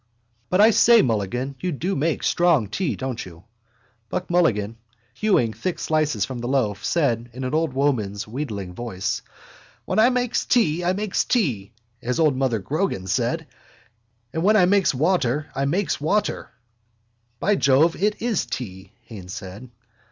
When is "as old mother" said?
12.01-12.57